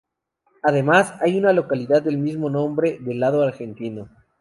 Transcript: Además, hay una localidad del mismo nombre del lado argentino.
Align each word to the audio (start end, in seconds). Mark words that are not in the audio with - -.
Además, 0.63 1.13
hay 1.21 1.37
una 1.37 1.53
localidad 1.53 2.01
del 2.01 2.17
mismo 2.17 2.49
nombre 2.49 2.97
del 3.01 3.19
lado 3.19 3.43
argentino. 3.43 4.09